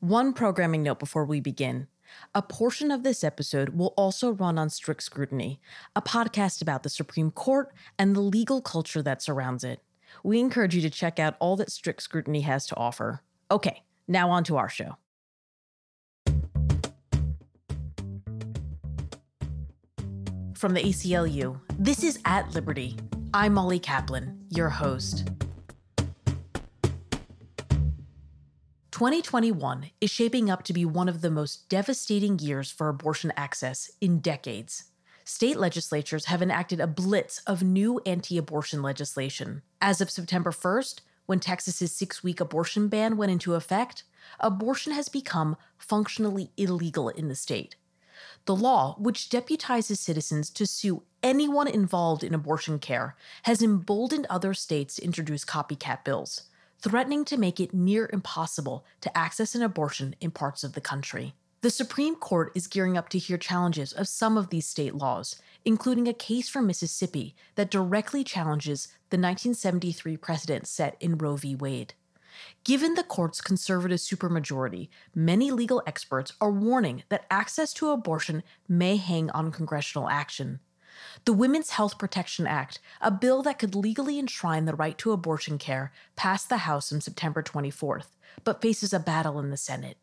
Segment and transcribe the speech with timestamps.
[0.00, 1.88] One programming note before we begin.
[2.32, 5.60] A portion of this episode will also run on Strict Scrutiny,
[5.96, 9.82] a podcast about the Supreme Court and the legal culture that surrounds it.
[10.22, 13.22] We encourage you to check out all that Strict Scrutiny has to offer.
[13.50, 14.96] Okay, now on to our show.
[20.54, 22.94] From the ACLU, this is At Liberty.
[23.34, 25.28] I'm Molly Kaplan, your host.
[28.98, 33.92] 2021 is shaping up to be one of the most devastating years for abortion access
[34.00, 34.90] in decades.
[35.24, 39.62] State legislatures have enacted a blitz of new anti abortion legislation.
[39.80, 44.02] As of September 1st, when Texas's six week abortion ban went into effect,
[44.40, 47.76] abortion has become functionally illegal in the state.
[48.46, 54.54] The law, which deputizes citizens to sue anyone involved in abortion care, has emboldened other
[54.54, 56.48] states to introduce copycat bills
[56.80, 61.34] threatening to make it near impossible to access an abortion in parts of the country.
[61.60, 65.40] The Supreme Court is gearing up to hear challenges of some of these state laws,
[65.64, 71.56] including a case from Mississippi that directly challenges the 1973 precedent set in Roe v.
[71.56, 71.94] Wade.
[72.62, 78.96] Given the court's conservative supermajority, many legal experts are warning that access to abortion may
[78.96, 80.60] hang on congressional action.
[81.24, 85.58] The Women's Health Protection Act, a bill that could legally enshrine the right to abortion
[85.58, 89.98] care, passed the House on September 24th, but faces a battle in the Senate.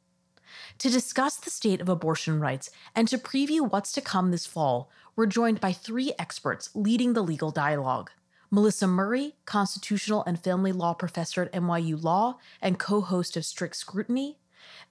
[0.80, 4.90] To discuss the state of abortion rights and to preview what's to come this fall,
[5.16, 8.12] we're joined by three experts leading the legal dialogue.
[8.52, 13.76] Melissa Murray, constitutional and family law professor at NYU Law and co host of Strict
[13.76, 14.38] Scrutiny,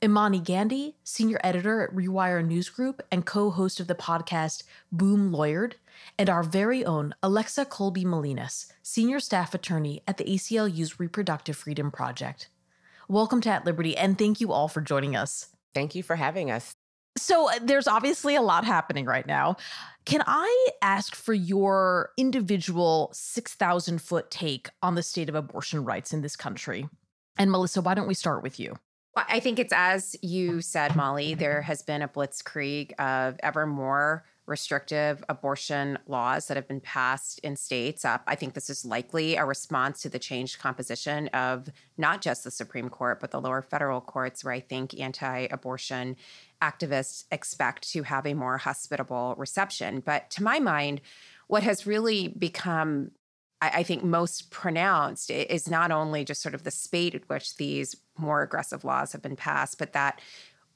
[0.03, 5.33] Imani Gandhi, senior editor at Rewire News Group and co host of the podcast Boom
[5.33, 5.75] Lawyered,
[6.19, 11.91] and our very own Alexa Kolbi Molinas, senior staff attorney at the ACLU's Reproductive Freedom
[11.91, 12.49] Project.
[13.09, 15.49] Welcome to At Liberty, and thank you all for joining us.
[15.75, 16.75] Thank you for having us.
[17.17, 19.57] So, uh, there's obviously a lot happening right now.
[20.05, 26.13] Can I ask for your individual 6,000 foot take on the state of abortion rights
[26.13, 26.89] in this country?
[27.39, 28.77] And Melissa, why don't we start with you?
[29.17, 34.25] I think it's as you said, Molly, there has been a blitzkrieg of ever more
[34.47, 38.05] restrictive abortion laws that have been passed in states.
[38.05, 42.45] Uh, I think this is likely a response to the changed composition of not just
[42.45, 46.17] the Supreme Court, but the lower federal courts, where I think anti abortion
[46.61, 50.01] activists expect to have a more hospitable reception.
[50.01, 51.01] But to my mind,
[51.47, 53.13] what has really become
[53.61, 57.97] I, think most pronounced is not only just sort of the spate at which these
[58.19, 60.21] more aggressive laws have been passed, but that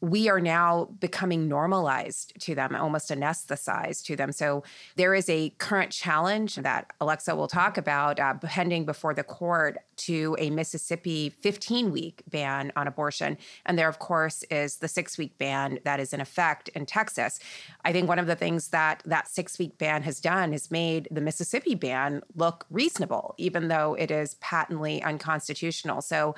[0.00, 4.31] we are now becoming normalized to them, almost anesthetized to them.
[4.31, 4.62] So
[4.97, 9.78] there is a current challenge that Alexa will talk about uh, pending before the court
[9.97, 13.37] to a Mississippi 15 week ban on abortion.
[13.66, 17.41] And there, of course, is the six week ban that is in effect in Texas.
[17.84, 21.08] I think one of the things that that six week ban has done is made
[21.10, 26.03] the Mississippi ban look reasonable, even though it is patently unconstitutional.
[26.03, 26.37] So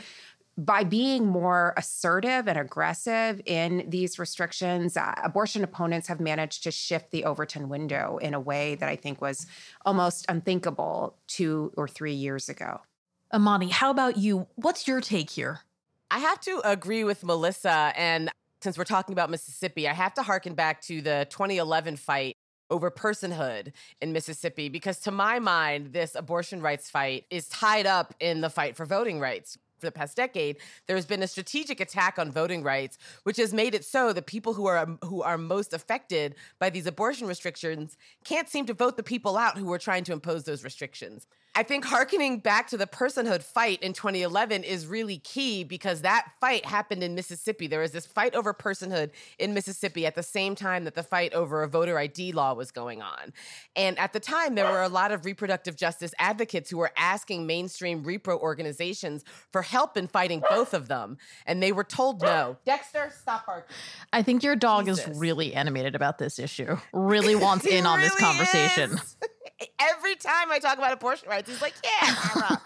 [0.60, 6.70] by being more assertive and aggressive in these restrictions, uh, abortion opponents have managed to
[6.70, 9.46] shift the Overton window in a way that I think was
[9.86, 12.82] almost unthinkable two or three years ago.
[13.34, 14.48] Imani, how about you?
[14.56, 15.60] What's your take here?
[16.10, 17.94] I have to agree with Melissa.
[17.96, 22.36] And since we're talking about Mississippi, I have to harken back to the 2011 fight
[22.68, 23.72] over personhood
[24.02, 28.50] in Mississippi because, to my mind, this abortion rights fight is tied up in the
[28.50, 32.62] fight for voting rights for the past decade, there's been a strategic attack on voting
[32.62, 36.34] rights, which has made it so that people who are um, who are most affected
[36.58, 40.12] by these abortion restrictions can't seem to vote the people out who are trying to
[40.12, 41.26] impose those restrictions.
[41.56, 46.30] I think harkening back to the personhood fight in 2011 is really key because that
[46.40, 47.66] fight happened in Mississippi.
[47.66, 51.34] There was this fight over personhood in Mississippi at the same time that the fight
[51.34, 53.32] over a voter ID law was going on.
[53.74, 57.48] And at the time, there were a lot of reproductive justice advocates who were asking
[57.48, 61.18] mainstream repro organizations for help in fighting both of them.
[61.46, 62.58] And they were told no.
[62.64, 63.74] Dexter, stop barking.
[64.12, 65.08] I think your dog Jesus.
[65.08, 69.00] is really animated about this issue, really wants in on this conversation.
[69.78, 72.56] Every time I talk about abortion rights, he's like, yeah.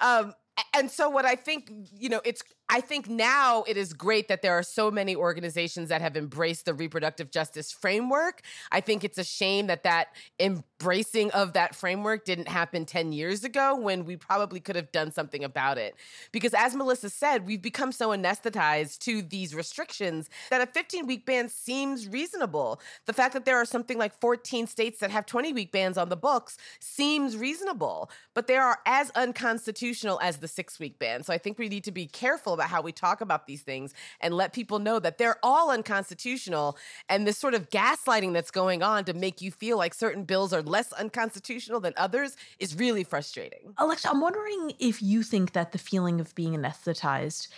[0.00, 0.34] um,
[0.74, 4.42] and so what I think, you know, it's I think now it is great that
[4.42, 8.42] there are so many organizations that have embraced the reproductive justice framework.
[8.72, 10.08] I think it's a shame that that
[10.40, 15.12] embracing of that framework didn't happen 10 years ago when we probably could have done
[15.12, 15.94] something about it.
[16.32, 21.24] Because as Melissa said, we've become so anesthetized to these restrictions that a 15 week
[21.24, 22.80] ban seems reasonable.
[23.06, 26.08] The fact that there are something like 14 states that have 20 week bans on
[26.08, 31.22] the books seems reasonable, but they are as unconstitutional as the six week ban.
[31.22, 33.94] So I think we need to be careful about how we talk about these things
[34.20, 36.76] and let people know that they're all unconstitutional.
[37.08, 40.52] And this sort of gaslighting that's going on to make you feel like certain bills
[40.52, 43.74] are less unconstitutional than others is really frustrating.
[43.78, 47.48] Alexa, I'm wondering if you think that the feeling of being anesthetized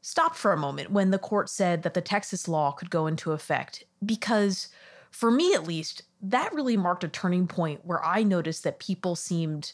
[0.00, 3.30] stopped for a moment when the court said that the Texas law could go into
[3.30, 4.68] effect because
[5.12, 9.14] for me at least, that really marked a turning point where I noticed that people
[9.14, 9.72] seemed,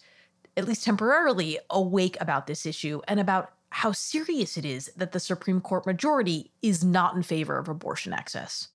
[0.56, 5.20] at least temporarily, awake about this issue and about how serious it is that the
[5.20, 8.68] Supreme Court majority is not in favor of abortion access.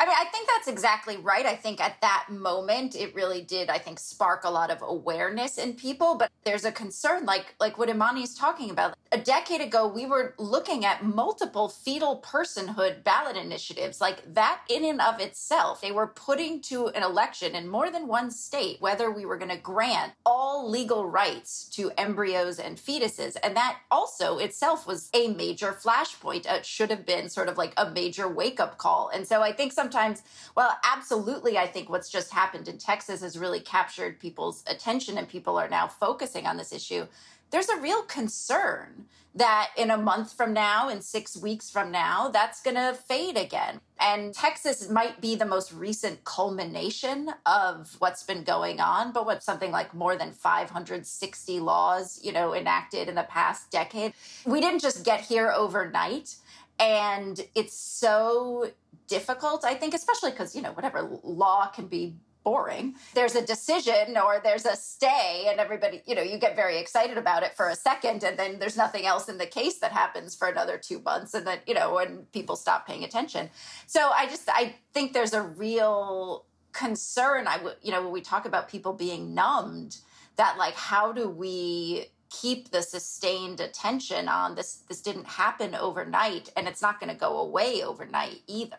[0.00, 1.44] I mean, I think that's exactly right.
[1.44, 5.58] I think at that moment it really did, I think, spark a lot of awareness
[5.58, 6.14] in people.
[6.14, 8.96] But there's a concern, like like what Imani is talking about.
[9.10, 14.00] A decade ago, we were looking at multiple fetal personhood ballot initiatives.
[14.00, 18.06] Like that in and of itself, they were putting to an election in more than
[18.06, 23.36] one state whether we were going to grant all legal rights to embryos and fetuses.
[23.42, 26.46] And that also itself was a major flashpoint.
[26.46, 29.10] It should have been sort of like a major wake up call.
[29.12, 30.22] And so I think some sometimes,
[30.54, 35.28] well, absolutely, I think what's just happened in Texas has really captured people's attention and
[35.28, 37.06] people are now focusing on this issue.
[37.50, 42.28] There's a real concern that in a month from now, in six weeks from now,
[42.28, 43.80] that's going to fade again.
[43.98, 49.42] And Texas might be the most recent culmination of what's been going on, but what
[49.42, 54.12] something like more than 560 laws, you know, enacted in the past decade.
[54.44, 56.36] We didn't just get here overnight.
[56.78, 58.70] And it's so
[59.08, 62.94] difficult, I think, especially because, you know, whatever law can be boring.
[63.14, 67.18] There's a decision or there's a stay, and everybody, you know, you get very excited
[67.18, 70.34] about it for a second, and then there's nothing else in the case that happens
[70.34, 73.50] for another two months, and then, you know, when people stop paying attention.
[73.86, 77.46] So I just, I think there's a real concern.
[77.46, 79.98] I would, you know, when we talk about people being numbed,
[80.36, 86.52] that like, how do we keep the sustained attention on this this didn't happen overnight
[86.56, 88.76] and it's not going to go away overnight either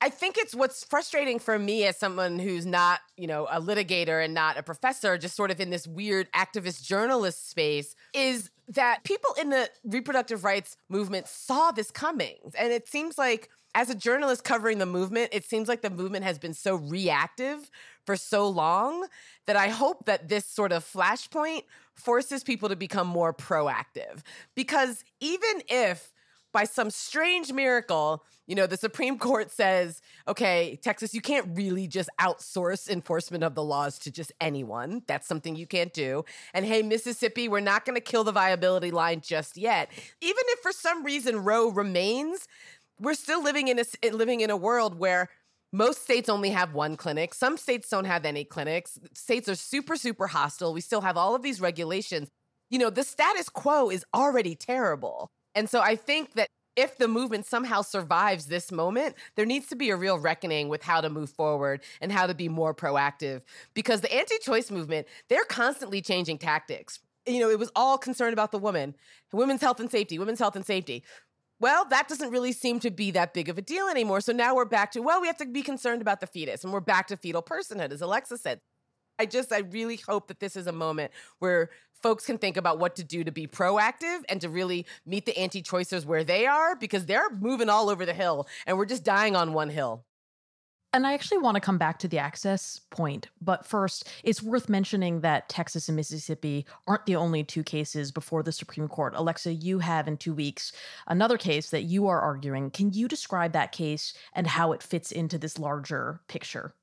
[0.00, 4.22] I think it's what's frustrating for me as someone who's not, you know, a litigator
[4.22, 9.02] and not a professor, just sort of in this weird activist journalist space, is that
[9.04, 12.36] people in the reproductive rights movement saw this coming.
[12.58, 16.24] And it seems like, as a journalist covering the movement, it seems like the movement
[16.24, 17.70] has been so reactive
[18.06, 19.06] for so long
[19.46, 21.62] that I hope that this sort of flashpoint
[21.94, 24.22] forces people to become more proactive.
[24.54, 26.12] Because even if
[26.54, 31.86] by some strange miracle, you know, the Supreme Court says, okay, Texas, you can't really
[31.86, 35.02] just outsource enforcement of the laws to just anyone.
[35.06, 36.24] That's something you can't do.
[36.54, 39.90] And hey, Mississippi, we're not going to kill the viability line just yet.
[40.22, 42.48] Even if for some reason Roe remains,
[43.00, 45.28] we're still living in a living in a world where
[45.72, 47.34] most states only have one clinic.
[47.34, 48.98] Some states don't have any clinics.
[49.12, 50.72] States are super super hostile.
[50.72, 52.28] We still have all of these regulations.
[52.70, 55.32] You know, the status quo is already terrible.
[55.54, 59.76] And so I think that if the movement somehow survives this moment, there needs to
[59.76, 63.42] be a real reckoning with how to move forward and how to be more proactive.
[63.74, 66.98] Because the anti choice movement, they're constantly changing tactics.
[67.26, 68.94] You know, it was all concerned about the woman,
[69.32, 71.04] women's health and safety, women's health and safety.
[71.60, 74.20] Well, that doesn't really seem to be that big of a deal anymore.
[74.20, 76.72] So now we're back to, well, we have to be concerned about the fetus and
[76.72, 78.60] we're back to fetal personhood, as Alexa said.
[79.18, 81.70] I just, I really hope that this is a moment where
[82.04, 85.36] folks can think about what to do to be proactive and to really meet the
[85.38, 89.04] anti choicers where they are because they're moving all over the hill and we're just
[89.04, 90.04] dying on one hill.
[90.92, 93.28] And I actually want to come back to the access point.
[93.40, 98.42] But first, it's worth mentioning that Texas and Mississippi aren't the only two cases before
[98.42, 99.14] the Supreme Court.
[99.16, 100.72] Alexa, you have in two weeks
[101.06, 102.70] another case that you are arguing.
[102.70, 106.74] Can you describe that case and how it fits into this larger picture?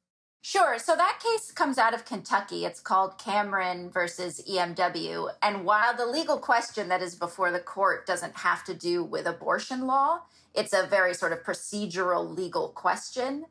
[0.44, 0.80] Sure.
[0.80, 2.66] So that case comes out of Kentucky.
[2.66, 5.30] It's called Cameron versus EMW.
[5.44, 9.28] And while the legal question that is before the court doesn't have to do with
[9.28, 10.22] abortion law,
[10.56, 13.46] it's a very sort of procedural legal question.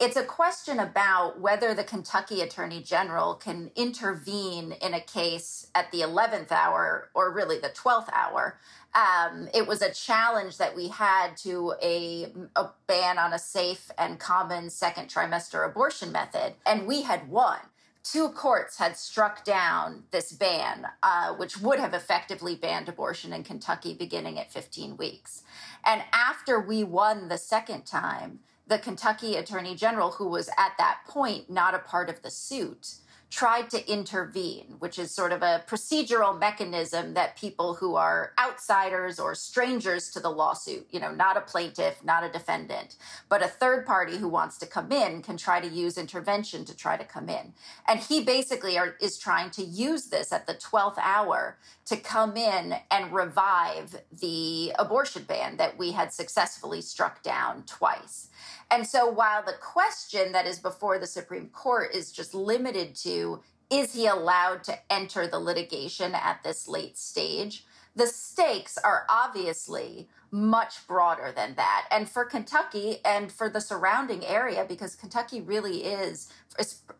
[0.00, 5.92] It's a question about whether the Kentucky Attorney General can intervene in a case at
[5.92, 8.58] the 11th hour or really the 12th hour
[8.94, 13.90] um, it was a challenge that we had to a, a ban on a safe
[13.96, 17.58] and common second trimester abortion method, and we had won
[18.02, 23.42] two courts had struck down this ban, uh, which would have effectively banned abortion in
[23.44, 25.42] Kentucky beginning at 15 weeks.
[25.84, 31.00] And after we won the second time, the Kentucky Attorney General, who was at that
[31.06, 32.94] point not a part of the suit,
[33.32, 39.18] tried to intervene, which is sort of a procedural mechanism that people who are outsiders
[39.18, 42.94] or strangers to the lawsuit, you know, not a plaintiff, not a defendant,
[43.30, 46.76] but a third party who wants to come in can try to use intervention to
[46.76, 47.54] try to come in.
[47.88, 52.36] And he basically are, is trying to use this at the 12th hour to come
[52.36, 58.28] in and revive the abortion ban that we had successfully struck down twice.
[58.70, 63.21] And so while the question that is before the Supreme Court is just limited to
[63.70, 67.64] is he allowed to enter the litigation at this late stage?
[67.96, 71.86] The stakes are obviously much broader than that.
[71.90, 76.32] And for Kentucky and for the surrounding area, because Kentucky really is,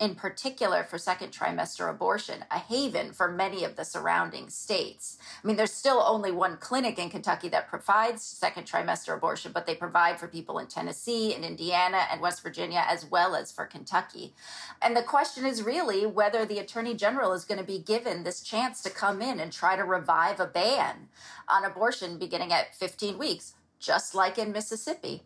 [0.01, 5.19] in particular for second trimester abortion, a haven for many of the surrounding states.
[5.43, 9.67] I mean, there's still only one clinic in Kentucky that provides second trimester abortion, but
[9.67, 13.65] they provide for people in Tennessee and Indiana and West Virginia, as well as for
[13.65, 14.35] Kentucky.
[14.81, 18.43] And the question is really whether the Attorney General is going to be given this
[18.43, 21.09] chance to come in and try to revive a ban
[21.49, 25.23] on abortion beginning at 15 weeks, just like in Mississippi,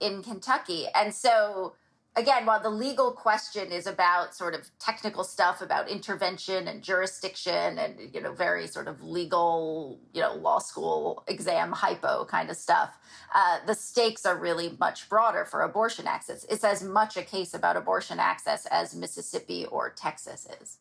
[0.00, 0.86] in Kentucky.
[0.94, 1.72] And so,
[2.14, 7.78] again, while the legal question is about sort of technical stuff about intervention and jurisdiction
[7.78, 12.56] and, you know, very sort of legal, you know, law school exam hypo kind of
[12.56, 12.90] stuff,
[13.34, 16.44] uh, the stakes are really much broader for abortion access.
[16.50, 20.78] It's as much a case about abortion access as Mississippi or Texas is.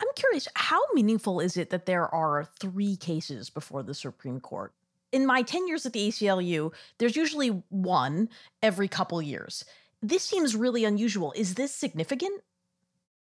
[0.00, 4.72] I'm curious, how meaningful is it that there are three cases before the Supreme Court?
[5.12, 8.28] In my 10 years at the ACLU, there's usually one
[8.62, 9.64] every couple years.
[10.02, 11.32] This seems really unusual.
[11.36, 12.42] Is this significant?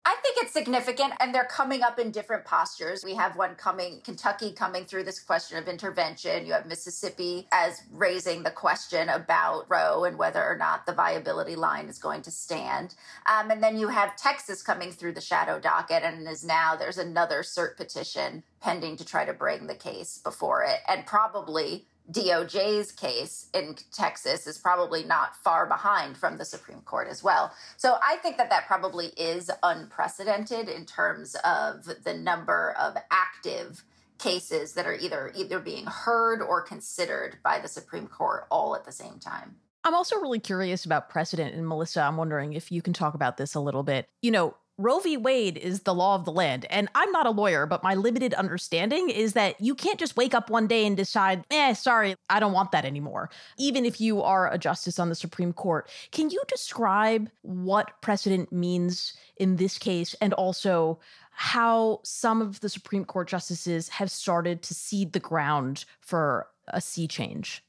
[0.06, 3.04] I think it's significant, and they're coming up in different postures.
[3.06, 6.46] We have one coming, Kentucky coming through this question of intervention.
[6.46, 11.56] You have Mississippi as raising the question about Roe and whether or not the viability
[11.56, 12.96] line is going to stand.
[13.28, 16.98] Um, and then you have Texas coming through the shadow docket, and is now there's
[16.98, 20.80] another cert petition pending to try to bring the case before it.
[20.86, 27.08] And probably DOJ's case in Texas is probably not far behind from the Supreme Court
[27.08, 27.54] as well.
[27.78, 33.84] So I think that that probably is unprecedented in terms of the number of active
[34.20, 38.86] cases that are either either being heard or considered by the Supreme Court all at
[38.86, 39.56] the same time.
[39.86, 43.38] I'm also really curious about precedent and Melissa, I'm wondering if you can talk about
[43.38, 44.08] this a little bit.
[44.22, 45.18] You know, Roe v.
[45.18, 46.66] Wade is the law of the land.
[46.70, 50.34] And I'm not a lawyer, but my limited understanding is that you can't just wake
[50.34, 54.24] up one day and decide, eh, sorry, I don't want that anymore, even if you
[54.24, 55.90] are a justice on the Supreme Court.
[56.12, 61.00] Can you describe what precedent means in this case and also
[61.32, 66.82] how some of the Supreme Court justices have started to seed the ground for a
[66.82, 67.64] sea change?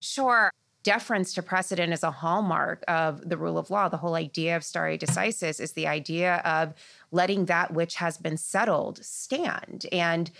[0.00, 0.50] Sure
[0.88, 3.90] deference to precedent is a hallmark of the rule of law.
[3.90, 6.72] The whole idea of stare decisis is the idea of
[7.10, 9.84] letting that which has been settled stand.
[9.92, 10.30] And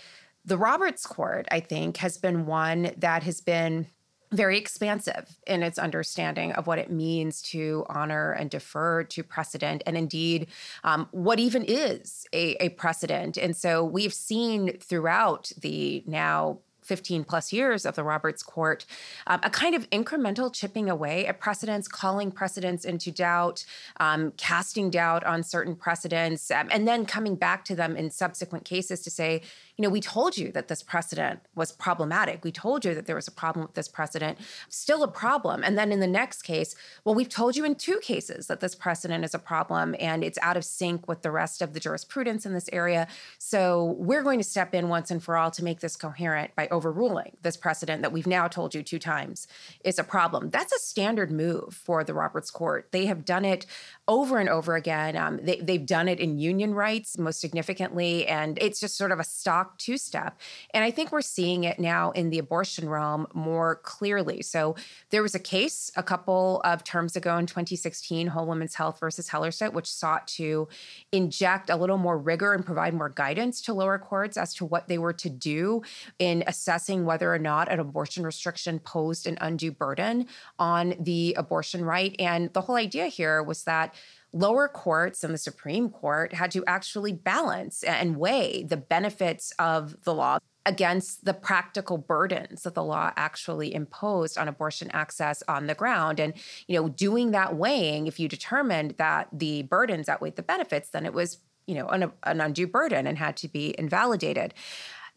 [0.43, 3.85] the Roberts Court, I think, has been one that has been
[4.31, 9.83] very expansive in its understanding of what it means to honor and defer to precedent,
[9.85, 10.47] and indeed,
[10.83, 13.37] um, what even is a, a precedent.
[13.37, 18.83] And so we've seen throughout the now 15 plus years of the Roberts Court,
[19.27, 23.63] um, a kind of incremental chipping away at precedents, calling precedents into doubt,
[23.99, 28.65] um, casting doubt on certain precedents, um, and then coming back to them in subsequent
[28.65, 29.43] cases to say,
[29.79, 32.43] you know, we told you that this precedent was problematic.
[32.43, 35.63] We told you that there was a problem with this precedent, still a problem.
[35.63, 38.75] And then in the next case, well, we've told you in two cases that this
[38.75, 42.45] precedent is a problem and it's out of sync with the rest of the jurisprudence
[42.45, 43.07] in this area.
[43.37, 46.67] So we're going to step in once and for all to make this coherent by
[46.67, 49.47] overruling this precedent that we've now told you two times
[49.85, 50.49] is a problem.
[50.49, 52.89] That's a standard move for the Roberts Court.
[52.91, 53.65] They have done it
[54.09, 55.15] over and over again.
[55.15, 59.19] Um, they, they've done it in union rights most significantly, and it's just sort of
[59.19, 60.37] a stock two step.
[60.73, 64.41] And I think we're seeing it now in the abortion realm more clearly.
[64.41, 64.75] So
[65.11, 69.29] there was a case a couple of terms ago in 2016, Whole Women's Health versus
[69.29, 70.67] Hellerstedt, which sought to
[71.11, 74.87] inject a little more rigor and provide more guidance to lower courts as to what
[74.87, 75.83] they were to do
[76.17, 80.25] in assessing whether or not an abortion restriction posed an undue burden
[80.57, 82.15] on the abortion right.
[82.17, 83.93] And the whole idea here was that
[84.31, 90.03] lower courts and the Supreme Court had to actually balance and weigh the benefits of
[90.03, 95.67] the law against the practical burdens that the law actually imposed on abortion access on
[95.67, 96.19] the ground.
[96.19, 96.33] And
[96.67, 101.05] you know doing that weighing if you determined that the burdens outweighed the benefits then
[101.05, 104.53] it was you know an, an undue burden and had to be invalidated.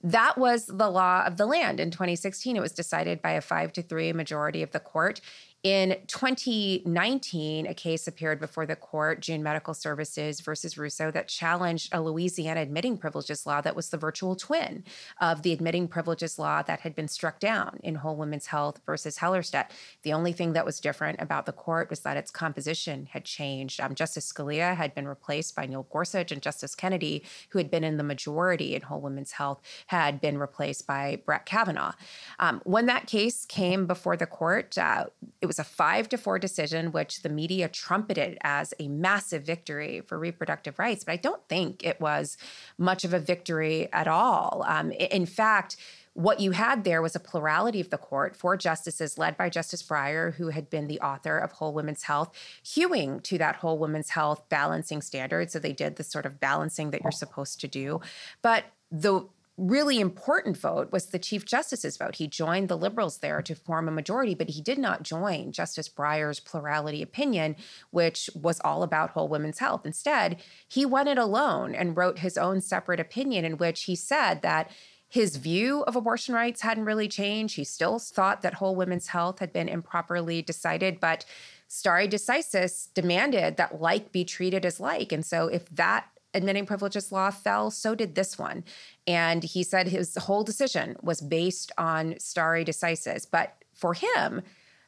[0.04, 1.80] That was the law of the land.
[1.80, 5.20] In 2016 it was decided by a 5 to 3 majority of the court
[5.62, 11.94] In 2019, a case appeared before the court, June Medical Services versus Russo, that challenged
[11.94, 14.82] a Louisiana admitting privileges law that was the virtual twin
[15.20, 19.18] of the admitting privileges law that had been struck down in Whole Women's Health versus
[19.18, 19.66] Hellerstedt.
[20.02, 23.80] The only thing that was different about the court was that its composition had changed.
[23.80, 27.84] Um, Justice Scalia had been replaced by Neil Gorsuch, and Justice Kennedy, who had been
[27.84, 31.92] in the majority in Whole Women's Health, had been replaced by Brett Kavanaugh.
[32.40, 35.04] Um, when that case came before the court, uh,
[35.40, 40.02] it was a five to four decision, which the media trumpeted as a massive victory
[40.06, 41.04] for reproductive rights.
[41.04, 42.36] But I don't think it was
[42.78, 44.64] much of a victory at all.
[44.66, 45.76] Um, in fact,
[46.14, 49.82] what you had there was a plurality of the court, four justices led by Justice
[49.82, 54.10] Breyer, who had been the author of Whole Women's Health, hewing to that Whole Women's
[54.10, 55.50] Health balancing standard.
[55.50, 58.02] So they did the sort of balancing that you're supposed to do.
[58.42, 59.26] But the
[59.58, 62.16] really important vote was the Chief Justice's vote.
[62.16, 65.88] He joined the liberals there to form a majority, but he did not join Justice
[65.88, 67.56] Breyer's plurality opinion,
[67.90, 69.84] which was all about whole women's health.
[69.84, 74.42] Instead, he went it alone and wrote his own separate opinion in which he said
[74.42, 74.70] that
[75.08, 77.56] his view of abortion rights hadn't really changed.
[77.56, 81.26] He still thought that whole women's health had been improperly decided, but
[81.68, 85.12] stare decisis demanded that like be treated as like.
[85.12, 88.64] And so if that admitting privileges law fell, so did this one.
[89.06, 93.26] And he said his whole decision was based on stare decisis.
[93.30, 94.42] But for him,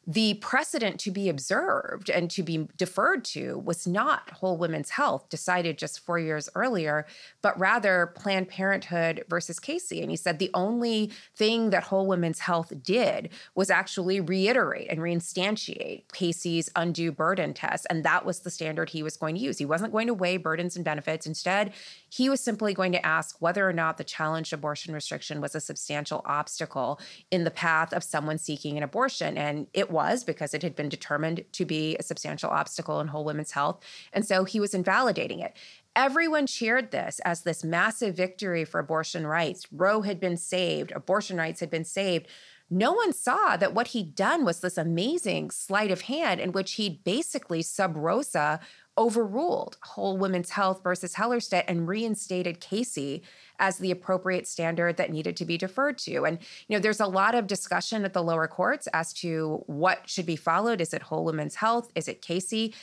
[0.07, 5.29] the precedent to be observed and to be deferred to was not whole women's health
[5.31, 7.07] decided just four years earlier,
[7.41, 10.03] but rather Planned Parenthood versus Casey.
[10.03, 15.01] And he said the only thing that whole women's health did was actually reiterate and
[15.01, 17.87] reinstantiate Casey's undue burden test.
[17.89, 19.59] And that was the standard he was going to use.
[19.59, 21.27] He wasn't going to weigh burdens and benefits.
[21.27, 21.73] Instead,
[22.15, 25.61] he was simply going to ask whether or not the challenged abortion restriction was a
[25.61, 27.01] substantial obstacle
[27.33, 29.37] in the path of someone seeking an abortion.
[29.37, 33.25] And it was because it had been determined to be a substantial obstacle in whole
[33.25, 33.83] women's health.
[34.13, 35.57] And so he was invalidating it.
[35.97, 39.67] Everyone cheered this as this massive victory for abortion rights.
[39.73, 42.29] Roe had been saved, abortion rights had been saved.
[42.71, 46.75] No one saw that what he'd done was this amazing sleight of hand in which
[46.75, 48.61] he'd basically sub rosa
[48.97, 53.23] overruled Whole Women's Health versus Hellerstedt and reinstated Casey
[53.59, 56.25] as the appropriate standard that needed to be deferred to.
[56.25, 60.09] And, you know, there's a lot of discussion at the lower courts as to what
[60.09, 60.81] should be followed.
[60.81, 61.91] Is it Whole Women's Health?
[61.95, 62.75] Is it Casey?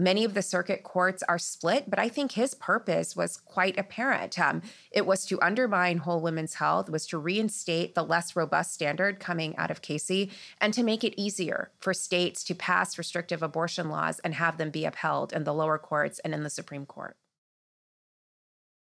[0.00, 4.38] Many of the circuit courts are split, but I think his purpose was quite apparent.
[4.38, 9.18] Um, it was to undermine whole women's health, was to reinstate the less robust standard
[9.18, 10.30] coming out of Casey,
[10.60, 14.70] and to make it easier for states to pass restrictive abortion laws and have them
[14.70, 17.16] be upheld in the lower courts and in the Supreme Court.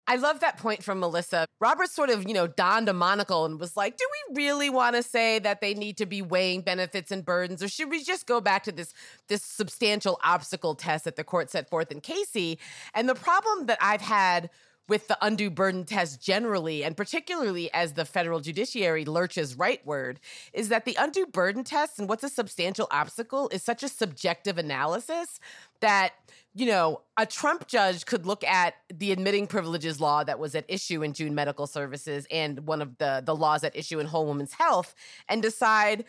[0.09, 1.47] I love that point from Melissa.
[1.61, 4.95] Robert sort of, you know, donned a monocle and was like, do we really want
[4.95, 7.63] to say that they need to be weighing benefits and burdens?
[7.63, 8.95] Or should we just go back to this,
[9.29, 12.59] this substantial obstacle test that the court set forth in Casey?
[12.95, 14.51] And the problem that I've had
[14.89, 20.17] with the undue burden test generally, and particularly as the federal judiciary lurches rightward,
[20.53, 24.59] is that the undue burden test and what's a substantial obstacle is such a subjective
[24.59, 25.41] analysis
[25.81, 26.13] that
[26.57, 30.65] you know, a Trump judge could look at the admitting privileges law that was at
[30.69, 34.25] issue in June Medical Services and one of the the laws at issue in Whole
[34.25, 34.95] Woman's Health
[35.29, 36.07] and decide,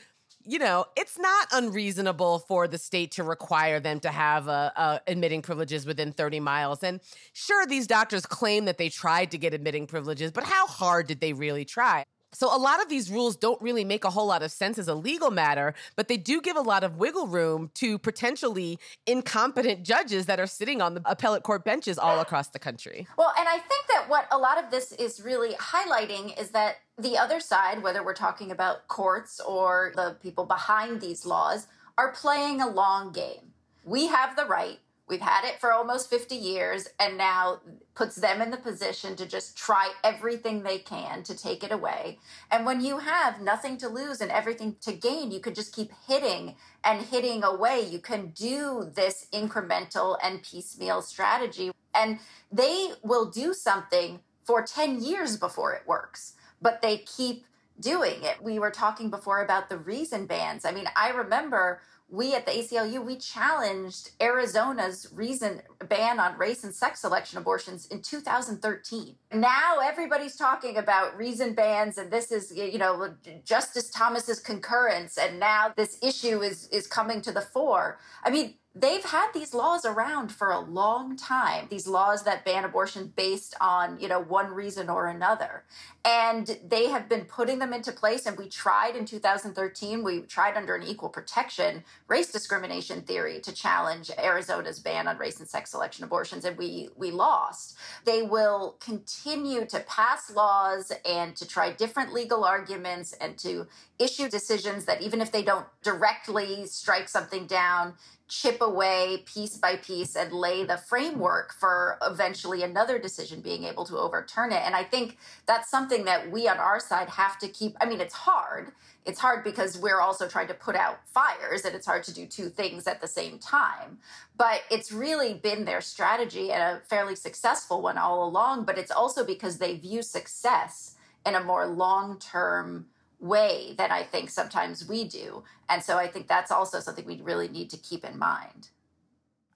[0.48, 5.02] you know, it's not unreasonable for the state to require them to have a, a
[5.08, 6.84] admitting privileges within 30 miles.
[6.84, 7.02] And
[7.34, 11.20] sure, these doctors claim that they tried to get admitting privileges, but how hard did
[11.20, 12.06] they really try?
[12.38, 14.88] So a lot of these rules don't really make a whole lot of sense as
[14.88, 19.82] a legal matter, but they do give a lot of wiggle room to potentially incompetent
[19.82, 23.08] judges that are sitting on the appellate court benches all across the country.
[23.18, 26.76] Well, and I think that what a lot of this is really highlighting is that
[27.00, 31.66] the other side, whether we're talking about courts or the people behind these laws,
[31.98, 33.52] are playing a long game.
[33.84, 37.62] We have the right We've had it for almost 50 years and now
[37.96, 42.20] puts them in the position to just try everything they can to take it away.
[42.52, 45.92] And when you have nothing to lose and everything to gain, you could just keep
[46.08, 47.88] hitting and hitting away.
[47.88, 51.72] You can do this incremental and piecemeal strategy.
[51.96, 52.20] And
[52.52, 57.46] they will do something for 10 years before it works, but they keep
[57.80, 58.42] doing it.
[58.42, 60.66] We were talking before about the reason bans.
[60.66, 66.64] I mean, I remember we at the ACLU we challenged Arizona's reason ban on race
[66.64, 69.16] and sex selection abortions in 2013.
[69.34, 75.40] Now everybody's talking about reason bans and this is you know Justice Thomas's concurrence and
[75.40, 78.00] now this issue is is coming to the fore.
[78.24, 82.66] I mean they've had these laws around for a long time these laws that ban
[82.66, 85.64] abortion based on you know one reason or another
[86.06, 90.58] and they have been putting them into place and we tried in 2013 we tried
[90.58, 95.72] under an equal protection race discrimination theory to challenge Arizona's ban on race and sex
[95.72, 97.78] selection abortions, and we we lost.
[98.06, 103.68] They will continue to pass laws and to try different legal arguments and to
[104.00, 107.94] issue decisions that even if they don't directly strike something down,
[108.28, 113.86] chip away piece by piece and lay the framework for eventually another decision being able
[113.86, 114.62] to overturn it.
[114.66, 117.78] And I think that's something that we on our side have to keep.
[117.80, 118.74] I mean, it's hard.
[119.06, 122.26] It's hard because we're also trying to put out fires and it's hard to do
[122.26, 124.00] two things at the same time.
[124.36, 128.66] But it's really been their strategy and a fairly successful one all along.
[128.66, 132.88] But it's also because they view success in a more long term
[133.20, 135.44] way than I think sometimes we do.
[135.70, 138.70] And so I think that's also something we really need to keep in mind.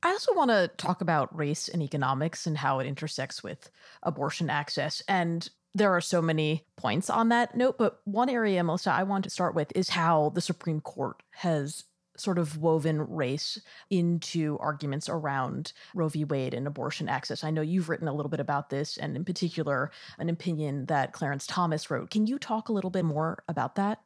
[0.04, 3.69] I also want to talk about race and economics and how it intersects with
[4.02, 5.04] abortion access.
[5.08, 9.24] And there are so many points on that note, but one area, Melissa, I want
[9.26, 11.84] to start with is how the Supreme Court has
[12.22, 16.24] sort of woven race into arguments around Roe v.
[16.24, 17.44] Wade and abortion access.
[17.44, 21.14] I know you've written a little bit about this, and in particular, an opinion that
[21.14, 22.10] Clarence Thomas wrote.
[22.12, 24.00] Can you talk a little bit more about that?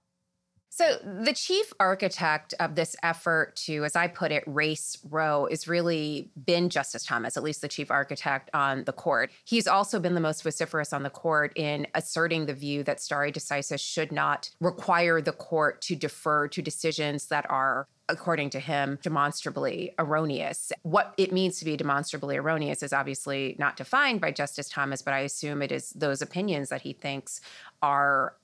[0.77, 5.69] So, the chief architect of this effort to, as I put it, race Roe is
[5.69, 9.31] really been Justice Thomas, at least the chief architect on the court.
[9.45, 13.31] He's also been the most vociferous on the court in asserting the view that stare
[13.31, 18.99] decisis should not require the court to defer to decisions that are according to him,
[19.01, 20.71] demonstrably erroneous.
[20.83, 25.13] What it means to be demonstrably erroneous is obviously not defined by Justice Thomas, but
[25.13, 27.41] I assume it is those opinions that he thinks
[27.81, 28.35] are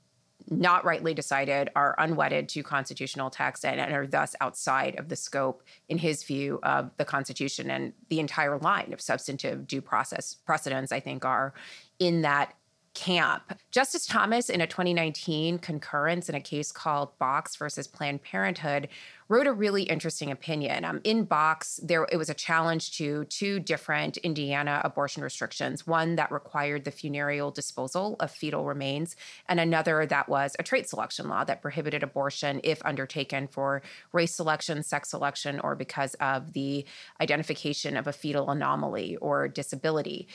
[0.50, 5.16] not rightly decided, are unwedded to constitutional text, and, and, are thus outside of the
[5.16, 7.70] scope, in his view, of the Constitution.
[7.70, 11.54] And the entire line of substantive due process precedents, I think, are
[12.00, 12.56] in that
[12.94, 13.58] camp.
[13.72, 18.90] Justice Thomas, in a 2019 concurrence in a case called Box versus Planned Parenthood,
[19.30, 20.84] wrote a really interesting opinion.
[20.84, 26.18] Um, in Box, there it was a challenge to two different Indiana abortion restrictions: one
[26.18, 29.16] that required the funereal disposal of fetal remains,
[29.48, 34.36] and another that was a trait selection law that prohibited abortion if undertaken for race
[34.36, 36.86] selection, sex selection, or because of the
[37.22, 40.28] identification of a fetal anomaly or disability.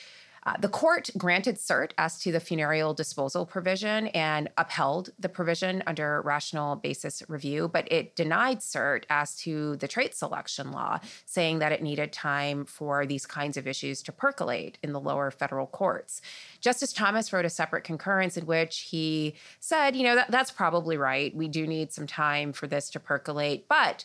[0.47, 5.83] Uh, the court granted cert as to the funereal disposal provision and upheld the provision
[5.89, 11.59] under rational basis review, but it denied cert as to the trait selection law, saying
[11.59, 15.67] that it needed time for these kinds of issues to percolate in the lower federal
[15.67, 16.23] courts.
[16.61, 20.97] Justice Thomas wrote a separate concurrence in which he said, you know, that, that's probably
[20.97, 21.35] right.
[21.35, 24.05] We do need some time for this to percolate, but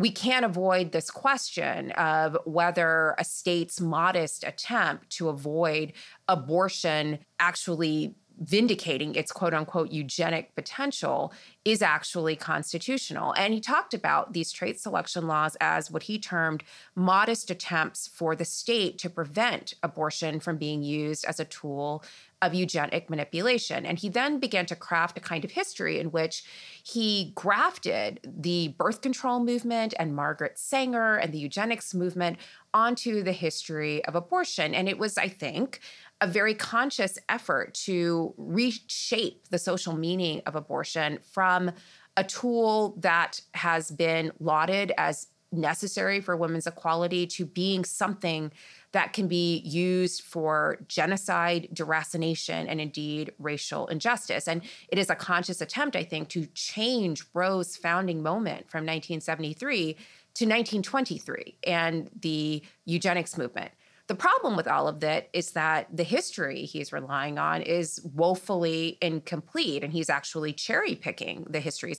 [0.00, 5.92] we can't avoid this question of whether a state's modest attempt to avoid
[6.26, 11.34] abortion actually vindicating its quote unquote eugenic potential
[11.66, 13.34] is actually constitutional.
[13.34, 16.62] And he talked about these trait selection laws as what he termed
[16.94, 22.02] modest attempts for the state to prevent abortion from being used as a tool
[22.42, 23.84] of eugenic manipulation.
[23.84, 26.44] And he then began to craft a kind of history in which
[26.82, 32.38] he grafted the birth control movement and Margaret Sanger and the eugenics movement
[32.72, 34.74] onto the history of abortion.
[34.74, 35.80] And it was, I think,
[36.20, 41.72] a very conscious effort to reshape the social meaning of abortion from
[42.16, 48.52] a tool that has been lauded as necessary for women's equality to being something
[48.92, 54.48] that can be used for genocide, deracination, and indeed racial injustice.
[54.48, 59.94] And it is a conscious attempt, I think, to change Roe's founding moment from 1973
[60.34, 63.70] to 1923 and the eugenics movement.
[64.08, 68.98] The problem with all of that is that the history he's relying on is woefully
[69.00, 71.94] incomplete, and he's actually cherry picking the history.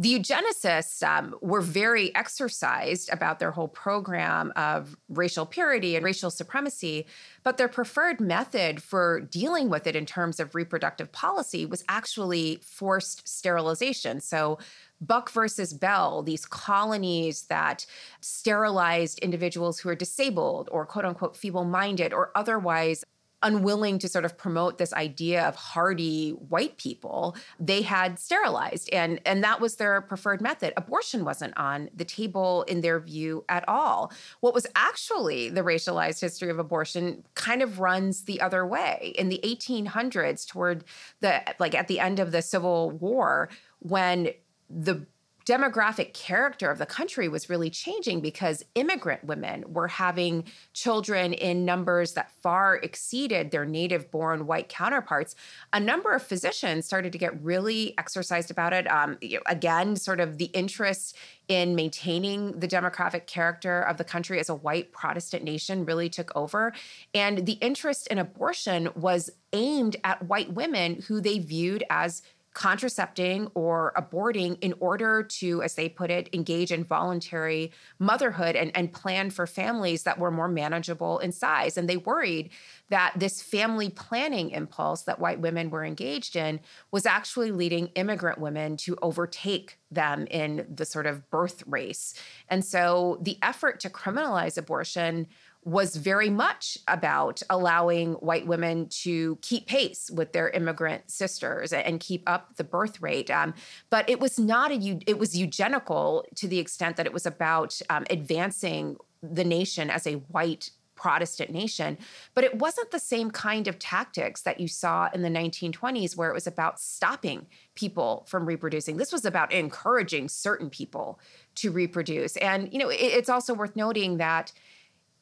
[0.00, 6.30] The eugenicists um, were very exercised about their whole program of racial purity and racial
[6.30, 7.04] supremacy,
[7.42, 12.60] but their preferred method for dealing with it in terms of reproductive policy was actually
[12.62, 14.20] forced sterilization.
[14.20, 14.58] So,
[15.02, 17.84] Buck versus Bell, these colonies that
[18.22, 23.04] sterilized individuals who are disabled or quote unquote feeble minded or otherwise
[23.42, 28.90] unwilling to sort of promote this idea of hardy white people they had sterilized.
[28.92, 30.72] And and that was their preferred method.
[30.76, 34.12] Abortion wasn't on the table in their view at all.
[34.40, 39.14] What was actually the racialized history of abortion kind of runs the other way.
[39.16, 40.84] In the 1800s toward
[41.20, 43.48] the like at the end of the civil war
[43.80, 44.30] when
[44.68, 45.06] the
[45.46, 51.64] demographic character of the country was really changing because immigrant women were having children in
[51.64, 55.34] numbers that far exceeded their native born white counterparts.
[55.72, 58.90] A number of physicians started to get really exercised about it.
[58.90, 61.16] Um, again, sort of the interest
[61.48, 66.30] in maintaining the demographic character of the country as a white Protestant nation really took
[66.36, 66.72] over.
[67.12, 73.48] And the interest in abortion was aimed at white women who they viewed as contracepting
[73.54, 78.92] or aborting in order to, as they put it, engage in voluntary motherhood and, and
[78.92, 81.76] plan for families that were more manageable in size.
[81.76, 82.50] And they worried
[82.88, 86.58] that this family planning impulse that white women were engaged in
[86.90, 92.14] was actually leading immigrant women to overtake them in the sort of birth race.
[92.48, 95.28] And so the effort to criminalize abortion
[95.64, 102.00] was very much about allowing white women to keep pace with their immigrant sisters and
[102.00, 103.30] keep up the birth rate.
[103.30, 103.52] Um,
[103.90, 107.78] but it was not a it was eugenical to the extent that it was about
[107.90, 110.70] um, advancing the nation as a white
[111.00, 111.96] Protestant nation.
[112.34, 116.28] But it wasn't the same kind of tactics that you saw in the 1920s, where
[116.28, 118.98] it was about stopping people from reproducing.
[118.98, 121.18] This was about encouraging certain people
[121.54, 122.36] to reproduce.
[122.36, 124.52] And, you know, it, it's also worth noting that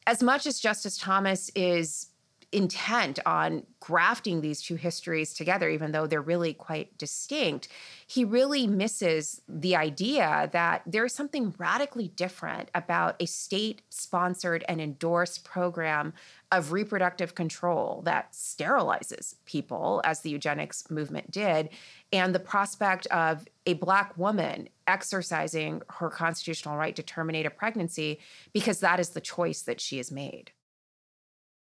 [0.09, 2.07] as much as Justice Thomas is
[2.51, 7.67] intent on grafting these two histories together, even though they're really quite distinct,
[8.07, 14.81] he really misses the idea that there's something radically different about a state sponsored and
[14.81, 16.13] endorsed program
[16.51, 21.69] of reproductive control that sterilizes people, as the eugenics movement did,
[22.11, 28.19] and the prospect of a Black woman exercising her constitutional right to terminate a pregnancy
[28.53, 30.51] because that is the choice that she has made.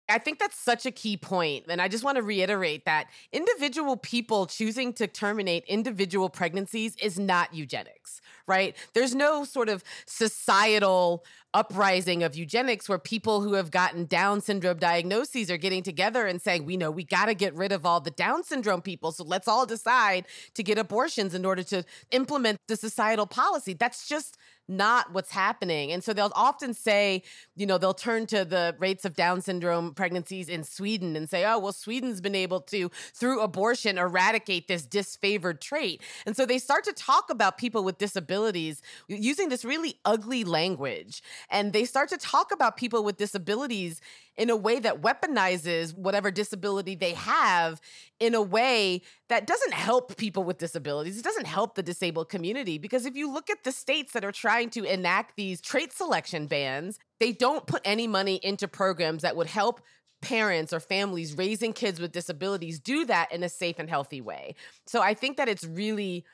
[0.09, 1.64] I think that's such a key point.
[1.69, 7.19] And I just want to reiterate that individual people choosing to terminate individual pregnancies is
[7.19, 8.77] not eugenics, right?
[8.93, 14.79] There's no sort of societal uprising of eugenics where people who have gotten Down syndrome
[14.79, 18.01] diagnoses are getting together and saying, we know we got to get rid of all
[18.01, 19.12] the Down syndrome people.
[19.12, 23.73] So let's all decide to get abortions in order to implement the societal policy.
[23.73, 24.37] That's just
[24.68, 25.92] not what's happening.
[25.92, 27.22] And so they'll often say,
[27.55, 31.44] you know, they'll turn to the rates of Down syndrome pregnancies in Sweden and say,
[31.44, 36.03] oh, well, Sweden's been able to, through abortion, eradicate this disfavored trait.
[36.27, 41.22] And so they start to talk about people with disabilities using this really ugly language.
[41.50, 44.00] And they start to talk about people with disabilities
[44.37, 47.81] in a way that weaponizes whatever disability they have
[48.20, 51.18] in a way that doesn't help people with disabilities.
[51.18, 54.33] It doesn't help the disabled community because if you look at the states that are
[54.33, 59.37] trying to enact these trait selection bans, they don't put any money into programs that
[59.37, 59.81] would help
[60.20, 64.55] parents or families raising kids with disabilities do that in a safe and healthy way.
[64.87, 66.25] So I think that it's really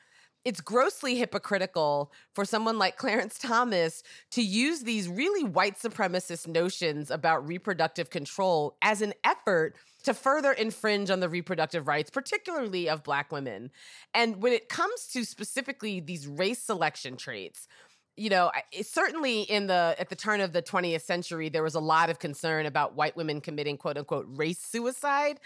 [0.43, 7.11] it's grossly hypocritical for someone like Clarence Thomas to use these really white supremacist notions
[7.11, 13.03] about reproductive control as an effort to further infringe on the reproductive rights, particularly of
[13.03, 13.69] Black women.
[14.13, 17.67] And when it comes to specifically these race selection traits,
[18.17, 18.51] you know,
[18.83, 22.19] certainly in the at the turn of the 20th century, there was a lot of
[22.19, 25.39] concern about white women committing quote unquote race suicide.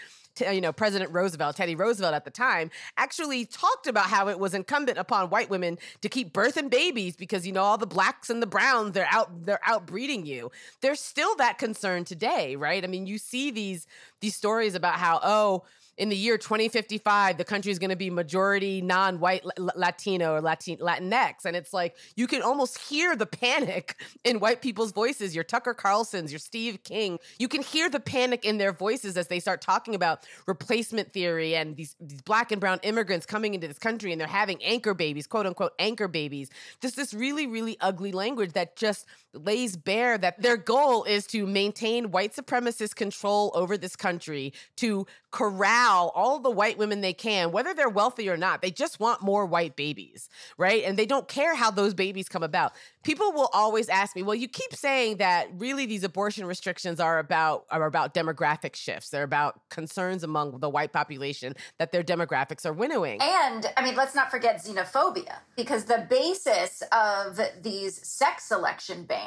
[0.44, 4.38] Uh, you know, President Roosevelt, Teddy Roosevelt at the time, actually talked about how it
[4.38, 8.28] was incumbent upon white women to keep birthing babies because you know all the blacks
[8.28, 10.50] and the browns they're out they're outbreeding you.
[10.82, 12.82] There's still that concern today, right?
[12.82, 13.86] I mean, you see these
[14.20, 15.62] these stories about how oh
[15.98, 20.76] in the year 2055, the country is going to be majority non-white Latino or Latin
[20.76, 25.34] Latinx, and it's like you can almost hear the panic in white people's voices.
[25.34, 29.28] Your Tucker Carlson's, your Steve King, you can hear the panic in their voices as
[29.28, 33.68] they start talking about replacement theory and these these black and brown immigrants coming into
[33.68, 36.50] this country and they're having anchor babies, quote unquote anchor babies.
[36.80, 41.46] Just this really really ugly language that just lays bare that their goal is to
[41.46, 47.52] maintain white supremacist control over this country, to corral all the white women they can,
[47.52, 48.62] whether they're wealthy or not.
[48.62, 50.82] They just want more white babies, right?
[50.84, 52.72] And they don't care how those babies come about.
[53.02, 57.18] People will always ask me, "Well, you keep saying that really these abortion restrictions are
[57.18, 59.10] about are about demographic shifts.
[59.10, 63.94] They're about concerns among the white population that their demographics are winnowing." And I mean,
[63.94, 69.25] let's not forget xenophobia because the basis of these sex selection bans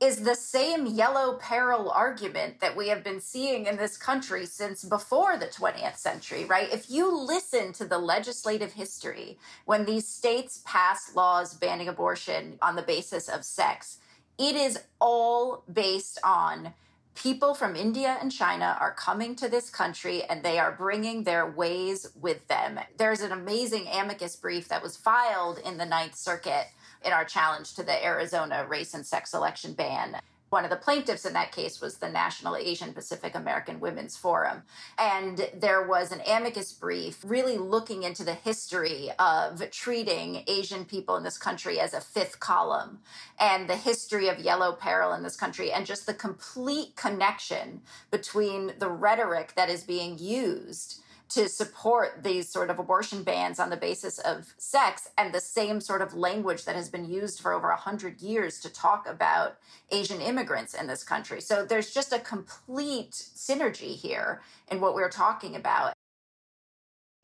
[0.00, 4.84] is the same yellow peril argument that we have been seeing in this country since
[4.84, 6.72] before the 20th century, right?
[6.72, 12.76] If you listen to the legislative history, when these states pass laws banning abortion on
[12.76, 13.98] the basis of sex,
[14.38, 16.74] it is all based on
[17.16, 21.50] people from India and China are coming to this country and they are bringing their
[21.50, 22.78] ways with them.
[22.96, 26.66] There's an amazing amicus brief that was filed in the Ninth Circuit
[27.04, 30.18] in our challenge to the Arizona race and sex selection ban.
[30.50, 34.62] One of the plaintiffs in that case was the National Asian Pacific American Women's Forum.
[34.98, 41.16] And there was an amicus brief really looking into the history of treating Asian people
[41.16, 43.00] in this country as a fifth column
[43.38, 48.72] and the history of yellow peril in this country and just the complete connection between
[48.78, 53.76] the rhetoric that is being used to support these sort of abortion bans on the
[53.76, 57.68] basis of sex and the same sort of language that has been used for over
[57.68, 59.58] 100 years to talk about
[59.90, 61.40] Asian immigrants in this country.
[61.40, 65.92] So there's just a complete synergy here in what we're talking about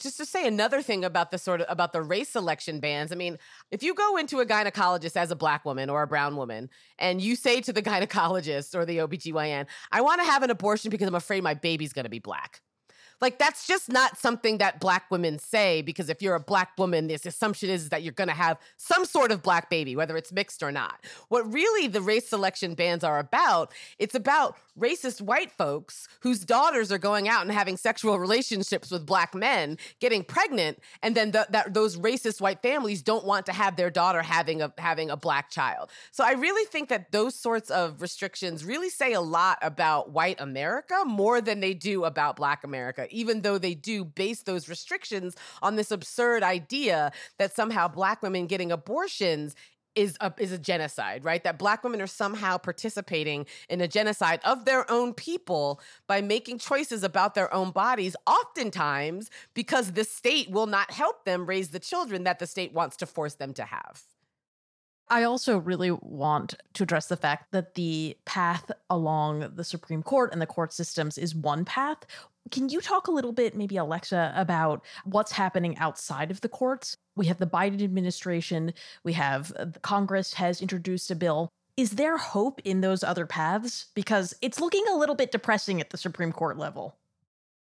[0.00, 3.14] just to say another thing about the sort of about the race selection bans i
[3.14, 3.38] mean
[3.70, 7.22] if you go into a gynecologist as a black woman or a brown woman and
[7.22, 11.08] you say to the gynecologist or the obgyn i want to have an abortion because
[11.08, 12.60] i'm afraid my baby's going to be black
[13.20, 17.06] like that's just not something that black women say because if you're a black woman,
[17.06, 20.32] this assumption is that you're going to have some sort of black baby, whether it's
[20.32, 21.04] mixed or not.
[21.28, 26.90] What really the race selection bans are about, it's about racist white folks whose daughters
[26.90, 31.46] are going out and having sexual relationships with black men, getting pregnant, and then the,
[31.50, 35.16] that those racist white families don't want to have their daughter having a having a
[35.16, 35.90] black child.
[36.10, 40.40] So I really think that those sorts of restrictions really say a lot about white
[40.40, 45.36] America more than they do about black America even though they do base those restrictions
[45.62, 49.54] on this absurd idea that somehow black women getting abortions
[49.94, 51.44] is a, is a genocide, right?
[51.44, 56.58] That black women are somehow participating in a genocide of their own people by making
[56.58, 61.78] choices about their own bodies, oftentimes because the state will not help them raise the
[61.78, 64.02] children that the state wants to force them to have.
[65.08, 70.32] I also really want to address the fact that the path along the Supreme Court
[70.32, 71.98] and the court systems is one path.
[72.50, 76.96] Can you talk a little bit, maybe Alexa, about what's happening outside of the courts?
[77.16, 81.48] We have the Biden administration, we have uh, Congress has introduced a bill.
[81.76, 83.86] Is there hope in those other paths?
[83.94, 86.96] Because it's looking a little bit depressing at the Supreme Court level.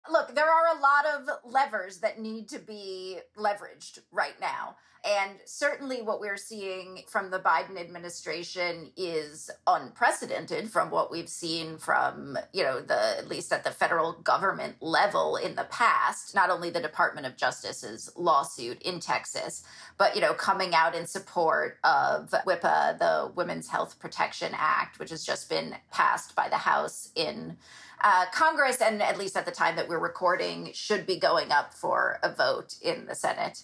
[0.09, 4.75] Look, there are a lot of levers that need to be leveraged right now.
[5.05, 11.77] And certainly what we're seeing from the Biden administration is unprecedented from what we've seen
[11.77, 16.49] from, you know, the at least at the federal government level in the past, not
[16.49, 19.63] only the Department of Justice's lawsuit in Texas,
[19.99, 25.11] but you know, coming out in support of WHIPA, the Women's Health Protection Act, which
[25.11, 27.57] has just been passed by the House in
[28.03, 31.73] uh, Congress, and at least at the time that we're recording, should be going up
[31.73, 33.63] for a vote in the Senate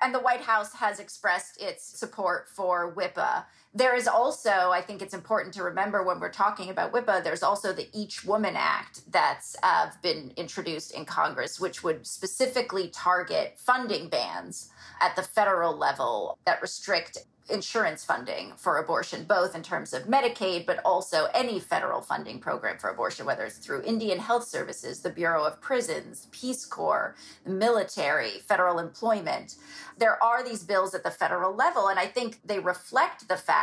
[0.00, 3.44] and the White House has expressed its support for WHIPA.
[3.74, 7.42] There is also, I think it's important to remember when we're talking about WHIPA, there's
[7.42, 13.54] also the Each Woman Act that's uh, been introduced in Congress, which would specifically target
[13.58, 17.18] funding bans at the federal level that restrict
[17.50, 22.78] insurance funding for abortion, both in terms of Medicaid, but also any federal funding program
[22.78, 28.40] for abortion, whether it's through Indian Health Services, the Bureau of Prisons, Peace Corps, military,
[28.46, 29.56] federal employment.
[29.96, 33.57] There are these bills at the federal level, and I think they reflect the fact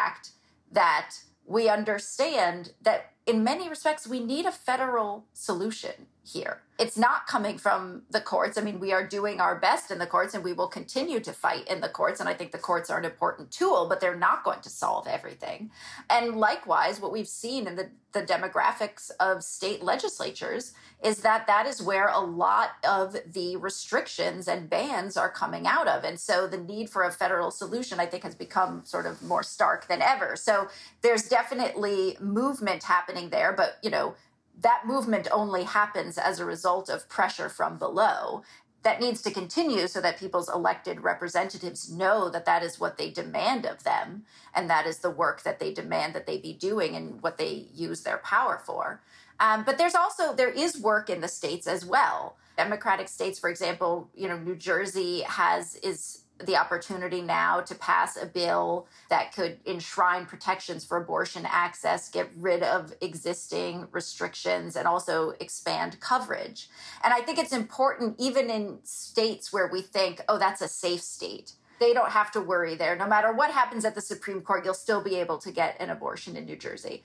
[0.71, 1.11] that
[1.45, 6.61] we understand that in many respects we need a federal solution here.
[6.77, 8.57] It's not coming from the courts.
[8.57, 11.31] I mean, we are doing our best in the courts and we will continue to
[11.31, 12.19] fight in the courts.
[12.19, 15.07] And I think the courts are an important tool, but they're not going to solve
[15.07, 15.71] everything.
[16.09, 21.65] And likewise, what we've seen in the, the demographics of state legislatures is that that
[21.65, 26.03] is where a lot of the restrictions and bans are coming out of.
[26.03, 29.43] And so the need for a federal solution, I think, has become sort of more
[29.43, 30.35] stark than ever.
[30.35, 30.67] So
[31.01, 34.15] there's definitely movement happening there, but, you know,
[34.61, 38.43] that movement only happens as a result of pressure from below.
[38.83, 43.09] That needs to continue so that people's elected representatives know that that is what they
[43.09, 46.95] demand of them and that is the work that they demand that they be doing
[46.95, 49.01] and what they use their power for.
[49.39, 52.37] Um, but there's also there is work in the states as well.
[52.57, 58.17] Democratic states for example you know new jersey has is the opportunity now to pass
[58.17, 64.87] a bill that could enshrine protections for abortion access, get rid of existing restrictions, and
[64.87, 66.69] also expand coverage.
[67.03, 71.01] And I think it's important, even in states where we think, oh, that's a safe
[71.01, 71.53] state.
[71.79, 72.95] They don't have to worry there.
[72.95, 75.89] No matter what happens at the Supreme Court, you'll still be able to get an
[75.89, 77.03] abortion in New Jersey.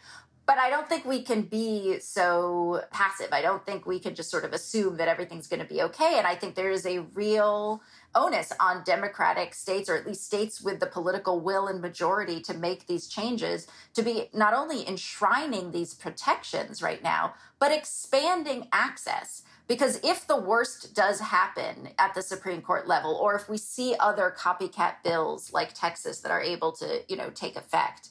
[0.50, 3.28] But I don't think we can be so passive.
[3.30, 6.18] I don't think we can just sort of assume that everything's going to be okay.
[6.18, 7.80] And I think there is a real
[8.16, 12.52] onus on democratic states, or at least states with the political will and majority to
[12.52, 19.44] make these changes, to be not only enshrining these protections right now, but expanding access.
[19.68, 23.94] Because if the worst does happen at the Supreme Court level, or if we see
[24.00, 28.08] other copycat bills like Texas that are able to, you know, take effect,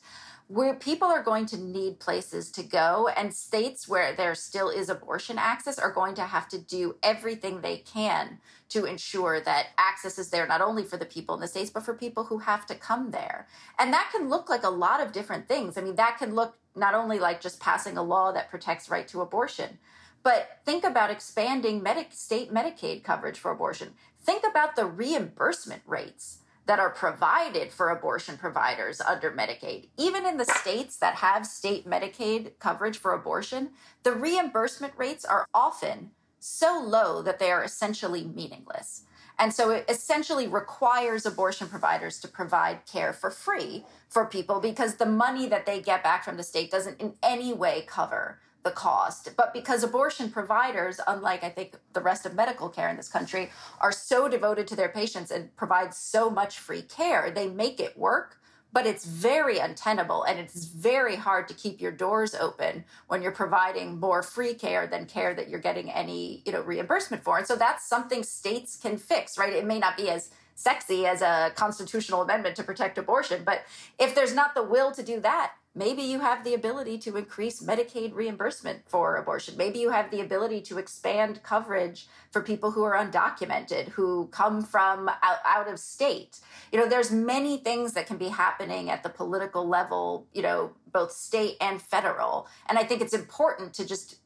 [0.50, 4.90] where people are going to need places to go and states where there still is
[4.90, 10.18] abortion access are going to have to do everything they can to ensure that access
[10.18, 12.66] is there not only for the people in the states but for people who have
[12.66, 13.48] to come there.
[13.78, 15.78] And that can look like a lot of different things.
[15.78, 19.08] I mean that can look not only like just passing a law that protects right
[19.10, 19.78] to abortion
[20.24, 23.94] but think about expanding Medi- state medicaid coverage for abortion.
[24.22, 26.39] Think about the reimbursement rates
[26.70, 29.88] that are provided for abortion providers under Medicaid.
[29.98, 33.72] Even in the states that have state Medicaid coverage for abortion,
[34.04, 39.02] the reimbursement rates are often so low that they are essentially meaningless.
[39.40, 44.98] And so it essentially requires abortion providers to provide care for free for people because
[44.98, 48.72] the money that they get back from the state doesn't in any way cover the
[48.72, 49.36] cost.
[49.38, 53.50] But because abortion providers, unlike I think the rest of medical care in this country,
[53.80, 57.98] are so devoted to their patients and provide so much free care, they make it
[57.98, 58.38] work.
[58.72, 63.32] But it's very untenable and it's very hard to keep your doors open when you're
[63.32, 67.40] providing more free care than care that you're getting any, you know, reimbursement for.
[67.40, 69.54] And so that's something states can fix, right?
[69.54, 73.64] It may not be as sexy as a constitutional amendment to protect abortion, but
[73.98, 77.62] if there's not the will to do that, Maybe you have the ability to increase
[77.62, 79.56] Medicaid reimbursement for abortion.
[79.56, 84.62] Maybe you have the ability to expand coverage for people who are undocumented, who come
[84.62, 86.42] from out, out of state.
[86.74, 90.72] You know, there's many things that can be happening at the political level, you know,
[90.92, 92.50] both state and federal.
[92.68, 94.18] And I think it's important to just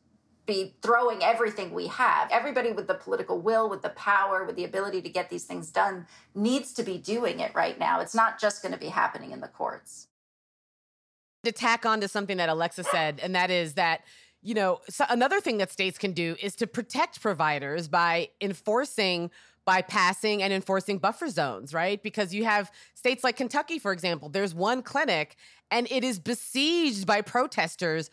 [0.47, 2.31] be throwing everything we have.
[2.31, 5.69] Everybody with the political will, with the power, with the ability to get these things
[5.69, 7.99] done needs to be doing it right now.
[7.99, 10.07] It's not just going to be happening in the courts
[11.43, 14.01] to tack on to something that Alexa said, and that is that
[14.41, 19.29] you know so another thing that states can do is to protect providers by enforcing
[19.65, 22.03] by passing and enforcing buffer zones, right?
[22.03, 25.37] Because you have states like Kentucky, for example, there's one clinic
[25.71, 28.09] and it is besieged by protesters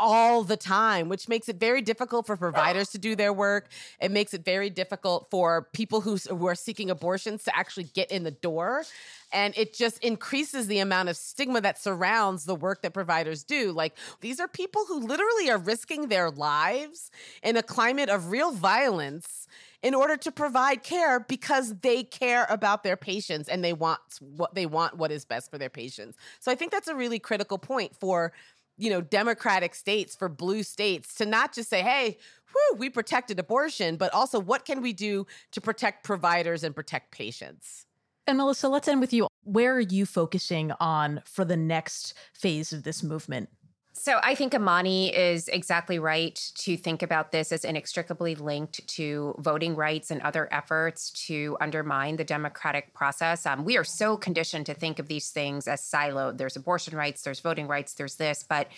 [0.00, 3.68] all the time, which makes it very difficult for providers to do their work.
[4.00, 8.10] It makes it very difficult for people who, who are seeking abortions to actually get
[8.10, 8.84] in the door.
[9.32, 13.72] And it just increases the amount of stigma that surrounds the work that providers do.
[13.72, 17.10] Like, these are people who literally are risking their lives
[17.42, 19.46] in a climate of real violence
[19.82, 24.54] in order to provide care because they care about their patients and they want what
[24.54, 26.18] they want what is best for their patients.
[26.38, 28.32] So I think that's a really critical point for
[28.80, 32.16] you know, democratic states, for blue states to not just say, hey,
[32.50, 37.12] whew, we protected abortion, but also what can we do to protect providers and protect
[37.12, 37.84] patients?
[38.26, 39.26] And Melissa, let's end with you.
[39.42, 43.50] Where are you focusing on for the next phase of this movement?
[43.92, 49.34] So I think Imani is exactly right to think about this as inextricably linked to
[49.38, 53.46] voting rights and other efforts to undermine the democratic process.
[53.46, 56.38] Um, we are so conditioned to think of these things as siloed.
[56.38, 58.68] There's abortion rights, there's voting rights, there's this, but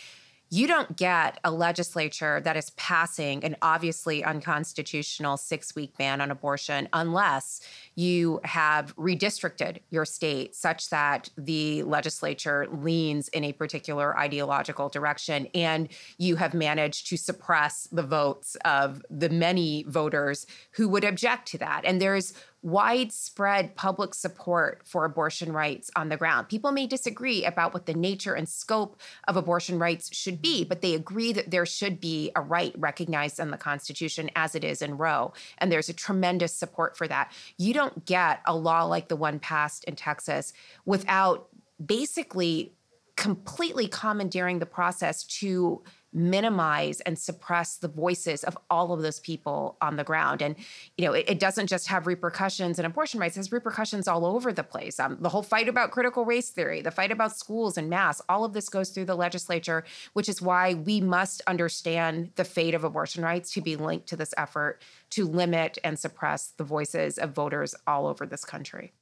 [0.52, 6.30] you don't get a legislature that is passing an obviously unconstitutional six week ban on
[6.30, 7.62] abortion unless
[7.94, 15.48] you have redistricted your state such that the legislature leans in a particular ideological direction
[15.54, 15.88] and
[16.18, 21.56] you have managed to suppress the votes of the many voters who would object to
[21.56, 21.80] that.
[21.86, 26.48] And there's widespread public support for abortion rights on the ground.
[26.48, 30.80] People may disagree about what the nature and scope of abortion rights should be, but
[30.80, 34.80] they agree that there should be a right recognized in the Constitution as it is
[34.80, 35.32] in Roe.
[35.58, 37.32] And there's a tremendous support for that.
[37.58, 40.52] You don't get a law like the one passed in Texas
[40.84, 41.48] without
[41.84, 42.72] basically
[43.16, 45.82] completely commandeering the process to
[46.12, 50.42] minimize and suppress the voices of all of those people on the ground.
[50.42, 50.56] And,
[50.96, 54.24] you know, it, it doesn't just have repercussions in abortion rights, it has repercussions all
[54.24, 55.00] over the place.
[55.00, 58.44] Um, the whole fight about critical race theory, the fight about schools and mass, all
[58.44, 62.84] of this goes through the legislature, which is why we must understand the fate of
[62.84, 67.30] abortion rights to be linked to this effort to limit and suppress the voices of
[67.30, 68.92] voters all over this country.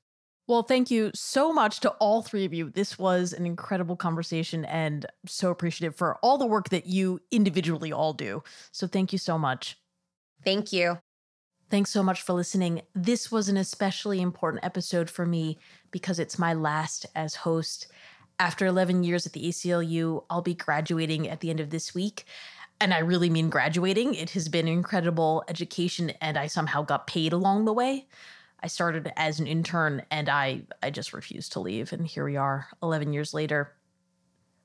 [0.51, 2.71] Well, thank you so much to all three of you.
[2.71, 7.93] This was an incredible conversation and so appreciative for all the work that you individually
[7.93, 8.43] all do.
[8.73, 9.79] So thank you so much.
[10.45, 10.99] Thank you.
[11.71, 12.83] Thanks so much for listening.
[12.97, 15.57] This was an especially important episode for me
[15.93, 17.87] because it's my last as host.
[18.41, 22.25] After 11 years at the ACLU, I'll be graduating at the end of this week.
[22.81, 24.15] And I really mean graduating.
[24.15, 28.09] It has been incredible education, and I somehow got paid along the way.
[28.63, 32.37] I started as an intern and I I just refused to leave and here we
[32.37, 33.73] are 11 years later.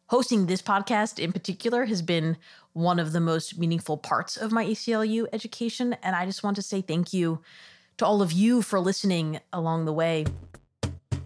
[0.07, 2.37] Hosting this podcast in particular has been
[2.73, 6.61] one of the most meaningful parts of my ACLU education and I just want to
[6.61, 7.41] say thank you
[7.97, 10.25] to all of you for listening along the way.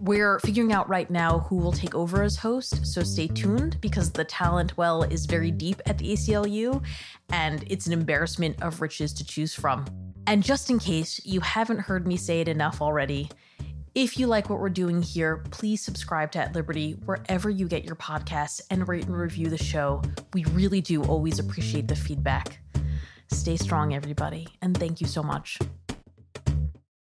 [0.00, 4.10] We're figuring out right now who will take over as host, so stay tuned because
[4.10, 6.82] the talent well is very deep at the ACLU
[7.28, 9.84] and it's an embarrassment of riches to choose from.
[10.26, 13.28] And just in case you haven't heard me say it enough already,
[13.94, 17.84] if you like what we're doing here, please subscribe to At Liberty wherever you get
[17.84, 20.00] your podcasts and rate and review the show.
[20.32, 22.60] We really do always appreciate the feedback.
[23.30, 25.58] Stay strong, everybody, and thank you so much.